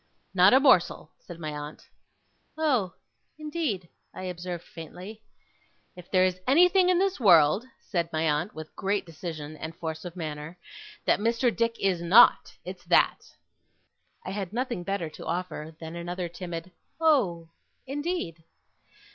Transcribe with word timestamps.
'Not 0.33 0.51
a 0.51 0.59
morsel,' 0.59 1.11
said 1.19 1.37
my 1.39 1.51
aunt. 1.51 1.83
'Oh, 2.57 2.95
indeed!' 3.37 3.87
I 4.15 4.23
observed 4.23 4.63
faintly. 4.63 5.21
'If 5.95 6.09
there 6.09 6.25
is 6.25 6.39
anything 6.47 6.89
in 6.89 6.97
the 6.97 7.15
world,' 7.19 7.65
said 7.77 8.11
my 8.11 8.23
aunt, 8.27 8.55
with 8.55 8.75
great 8.75 9.05
decision 9.05 9.55
and 9.55 9.75
force 9.75 10.03
of 10.03 10.15
manner, 10.15 10.57
'that 11.05 11.19
Mr. 11.19 11.55
Dick 11.55 11.75
is 11.79 12.01
not, 12.01 12.57
it's 12.65 12.83
that.' 12.85 13.27
I 14.25 14.31
had 14.31 14.51
nothing 14.53 14.81
better 14.81 15.07
to 15.11 15.25
offer, 15.27 15.75
than 15.79 15.95
another 15.95 16.27
timid, 16.27 16.71
'Oh, 16.99 17.49
indeed! 17.85 18.43